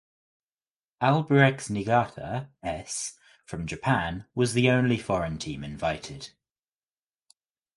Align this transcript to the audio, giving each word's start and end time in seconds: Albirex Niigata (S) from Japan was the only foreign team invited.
Albirex 0.99 1.69
Niigata 1.69 2.49
(S) 2.63 3.19
from 3.45 3.67
Japan 3.67 4.25
was 4.33 4.55
the 4.55 4.67
only 4.67 4.97
foreign 4.97 5.37
team 5.37 5.63
invited. 5.63 6.29